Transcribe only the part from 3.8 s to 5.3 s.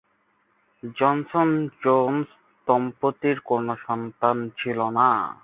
সন্তান ছিল না।